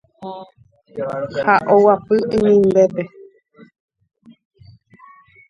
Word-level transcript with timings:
ha 1.45 1.55
oguapy 1.73 2.17
inimbépe. 2.35 3.03